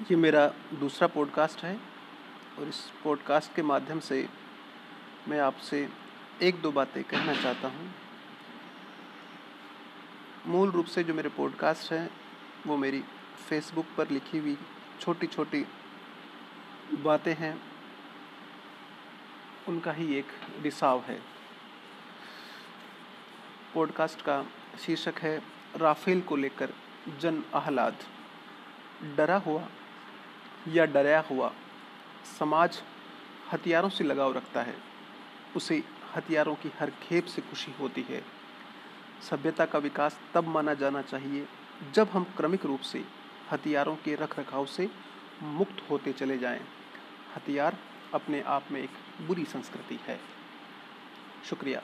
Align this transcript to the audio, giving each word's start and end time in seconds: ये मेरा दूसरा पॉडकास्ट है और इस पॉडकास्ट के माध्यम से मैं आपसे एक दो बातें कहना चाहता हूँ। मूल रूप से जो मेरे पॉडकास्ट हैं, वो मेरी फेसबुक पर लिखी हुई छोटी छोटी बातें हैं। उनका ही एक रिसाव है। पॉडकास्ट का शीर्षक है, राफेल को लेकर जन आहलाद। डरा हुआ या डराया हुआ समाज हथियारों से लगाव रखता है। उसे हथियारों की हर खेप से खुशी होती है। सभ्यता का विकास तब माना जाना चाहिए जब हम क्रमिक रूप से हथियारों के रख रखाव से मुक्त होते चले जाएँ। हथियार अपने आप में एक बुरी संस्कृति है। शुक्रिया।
ये 0.00 0.16
मेरा 0.16 0.46
दूसरा 0.74 1.08
पॉडकास्ट 1.08 1.64
है 1.64 1.80
और 2.58 2.68
इस 2.68 2.92
पॉडकास्ट 3.04 3.54
के 3.54 3.62
माध्यम 3.62 4.00
से 4.00 4.28
मैं 5.28 5.40
आपसे 5.40 5.88
एक 6.42 6.62
दो 6.62 6.72
बातें 6.72 7.04
कहना 7.04 7.34
चाहता 7.34 7.68
हूँ। 7.68 7.94
मूल 10.46 10.70
रूप 10.70 10.86
से 10.86 11.04
जो 11.04 11.14
मेरे 11.14 11.28
पॉडकास्ट 11.28 11.92
हैं, 11.92 12.10
वो 12.66 12.76
मेरी 12.76 13.04
फेसबुक 13.48 13.86
पर 13.96 14.10
लिखी 14.10 14.38
हुई 14.38 14.58
छोटी 15.00 15.26
छोटी 15.26 15.66
बातें 16.92 17.34
हैं। 17.34 17.62
उनका 19.68 19.92
ही 19.92 20.14
एक 20.14 20.26
रिसाव 20.62 21.00
है। 21.00 21.22
पॉडकास्ट 23.74 24.22
का 24.22 24.46
शीर्षक 24.86 25.14
है, 25.18 25.42
राफेल 25.76 26.20
को 26.20 26.36
लेकर 26.36 26.72
जन 27.20 27.44
आहलाद। 27.54 27.96
डरा 29.16 29.36
हुआ 29.36 29.68
या 30.68 30.84
डराया 30.84 31.20
हुआ 31.20 31.52
समाज 32.38 32.82
हथियारों 33.52 33.88
से 33.88 34.04
लगाव 34.04 34.32
रखता 34.32 34.62
है। 34.62 34.74
उसे 35.56 35.82
हथियारों 36.16 36.54
की 36.54 36.72
हर 36.80 36.90
खेप 36.90 37.24
से 37.24 37.42
खुशी 37.42 37.72
होती 37.72 38.02
है। 38.02 38.22
सभ्यता 39.30 39.64
का 39.66 39.78
विकास 39.78 40.20
तब 40.34 40.44
माना 40.44 40.74
जाना 40.74 41.02
चाहिए 41.02 41.46
जब 41.92 42.08
हम 42.08 42.24
क्रमिक 42.24 42.66
रूप 42.66 42.80
से 42.80 43.04
हथियारों 43.52 43.96
के 43.96 44.14
रख 44.14 44.38
रखाव 44.38 44.66
से 44.66 44.90
मुक्त 45.42 45.90
होते 45.90 46.12
चले 46.12 46.38
जाएँ। 46.38 46.60
हथियार 47.36 47.76
अपने 48.14 48.40
आप 48.40 48.64
में 48.70 48.82
एक 48.82 49.26
बुरी 49.26 49.44
संस्कृति 49.44 49.98
है। 50.06 50.20
शुक्रिया। 51.44 51.82